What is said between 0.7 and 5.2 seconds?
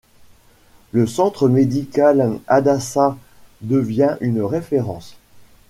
Le centre médical Hadassah devient une référence.